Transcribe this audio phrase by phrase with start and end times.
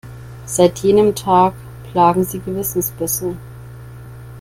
[0.47, 1.53] Seit jenem Tag
[1.93, 3.37] plagen sie Gewissensbisse.